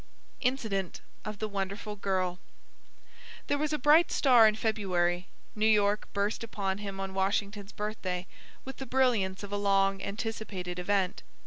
INCIDENT 0.39 0.99
OF 1.25 1.37
THE 1.37 1.47
WONDERFUL 1.47 1.97
GIRL 1.97 2.39
There 3.45 3.59
was 3.59 3.71
a 3.71 3.77
bright 3.77 4.11
star 4.11 4.47
in 4.47 4.55
February. 4.55 5.27
New 5.55 5.67
York 5.67 6.07
burst 6.11 6.43
upon 6.43 6.79
him 6.79 6.99
on 6.99 7.13
Washington's 7.13 7.71
Birthday 7.71 8.25
with 8.65 8.77
the 8.77 8.87
brilliance 8.87 9.43
of 9.43 9.51
a 9.51 9.57
long 9.57 10.01
anticipated 10.01 10.79
event. 10.79 11.21